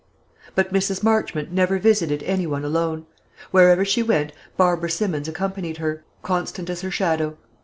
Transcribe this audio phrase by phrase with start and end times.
[0.55, 1.03] But Mrs.
[1.03, 3.05] Marchmont never visited anyone alone.
[3.51, 7.37] Wherever she went, Barbara Simmons accompanied her, constant as her shadow.